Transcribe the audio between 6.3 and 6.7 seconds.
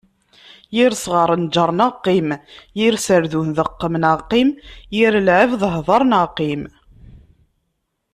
qqim.